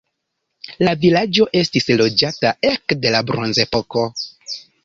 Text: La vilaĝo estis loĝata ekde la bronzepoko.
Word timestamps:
La 0.87 0.93
vilaĝo 1.03 1.45
estis 1.61 1.87
loĝata 2.01 2.55
ekde 2.73 3.15
la 3.17 3.25
bronzepoko. 3.31 4.09